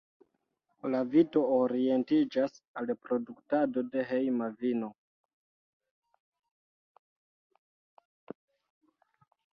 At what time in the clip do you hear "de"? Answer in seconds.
3.97-4.07